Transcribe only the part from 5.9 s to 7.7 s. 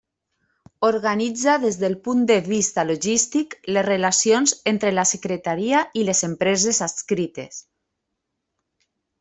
i les empreses adscrites.